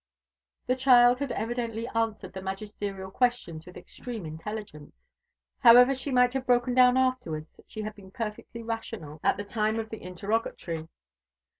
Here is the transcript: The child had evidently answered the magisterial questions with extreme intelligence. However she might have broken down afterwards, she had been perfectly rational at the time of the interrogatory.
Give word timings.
The 0.65 0.75
child 0.75 1.19
had 1.19 1.31
evidently 1.31 1.87
answered 1.89 2.33
the 2.33 2.41
magisterial 2.41 3.11
questions 3.11 3.67
with 3.67 3.77
extreme 3.77 4.25
intelligence. 4.25 4.95
However 5.59 5.93
she 5.93 6.09
might 6.11 6.33
have 6.33 6.47
broken 6.47 6.73
down 6.73 6.97
afterwards, 6.97 7.55
she 7.67 7.83
had 7.83 7.93
been 7.93 8.09
perfectly 8.09 8.63
rational 8.63 9.19
at 9.23 9.37
the 9.37 9.45
time 9.45 9.77
of 9.79 9.91
the 9.91 10.01
interrogatory. 10.01 10.87